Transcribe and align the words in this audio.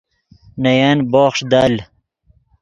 نے 0.61 0.71
ین 0.81 0.97
بوخݰ 1.11 1.37
دل 1.51 1.73